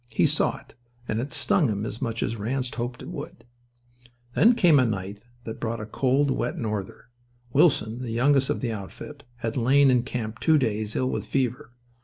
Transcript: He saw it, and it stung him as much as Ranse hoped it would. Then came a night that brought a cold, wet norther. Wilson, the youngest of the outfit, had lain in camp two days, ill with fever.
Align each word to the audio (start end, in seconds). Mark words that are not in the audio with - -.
He 0.09 0.25
saw 0.25 0.57
it, 0.57 0.73
and 1.07 1.19
it 1.19 1.31
stung 1.31 1.67
him 1.67 1.85
as 1.85 2.01
much 2.01 2.23
as 2.23 2.35
Ranse 2.37 2.73
hoped 2.73 3.03
it 3.03 3.09
would. 3.09 3.45
Then 4.33 4.55
came 4.55 4.79
a 4.79 4.85
night 4.87 5.25
that 5.43 5.59
brought 5.59 5.79
a 5.79 5.85
cold, 5.85 6.31
wet 6.31 6.57
norther. 6.57 7.11
Wilson, 7.53 7.99
the 7.99 8.09
youngest 8.09 8.49
of 8.49 8.61
the 8.61 8.71
outfit, 8.71 9.25
had 9.35 9.57
lain 9.57 9.91
in 9.91 10.01
camp 10.01 10.39
two 10.39 10.57
days, 10.57 10.95
ill 10.95 11.11
with 11.11 11.27
fever. 11.27 11.71